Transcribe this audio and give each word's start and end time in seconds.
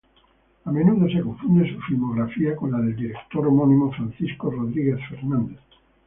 A 0.65 0.71
menudo 0.71 1.07
se 1.11 1.21
confunde 1.21 1.71
su 1.71 1.79
filmografía 1.81 2.55
con 2.55 2.71
la 2.71 2.79
del 2.79 2.95
director 2.95 3.45
homónimo 3.45 3.91
Francisco 3.91 4.49
Rodríguez 4.49 4.97
Fernández. 5.07 5.59